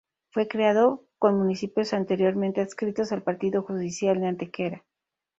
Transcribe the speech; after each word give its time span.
Fue 0.31 0.47
creado 0.47 1.05
con 1.19 1.37
municipios 1.37 1.93
anteriormente 1.93 2.59
adscritos 2.59 3.11
al 3.11 3.21
partido 3.21 3.61
judicial 3.61 4.19
de 4.19 4.27
Antequera. 4.29 4.83